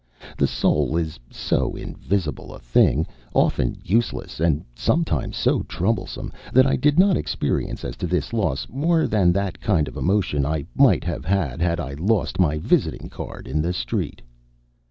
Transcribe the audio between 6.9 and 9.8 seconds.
not experience, as to this loss, more than that